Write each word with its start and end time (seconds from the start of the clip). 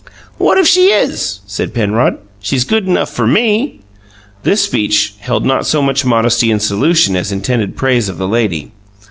"What 0.39 0.57
if 0.57 0.65
she 0.65 0.85
is?" 0.89 1.41
said 1.45 1.75
Penrod. 1.75 2.17
"She's 2.39 2.63
good 2.63 2.87
enough 2.87 3.11
for 3.13 3.27
ME!" 3.27 3.81
This 4.41 4.63
speech 4.63 5.13
held 5.19 5.45
not 5.45 5.67
so 5.67 5.79
much 5.79 6.03
modesty 6.03 6.49
in 6.49 6.59
solution 6.59 7.15
as 7.15 7.31
intended 7.31 7.77
praise 7.77 8.09
of 8.09 8.17
the 8.17 8.27
lady. 8.27 8.71